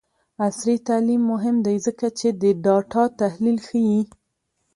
عصري 0.45 0.75
تعلیم 0.87 1.21
مهم 1.31 1.55
دی 1.65 1.75
ځکه 1.87 2.07
چې 2.19 2.27
د 2.41 2.43
ډاټا 2.63 3.03
تحلیل 3.21 3.57
ښيي. 3.67 3.99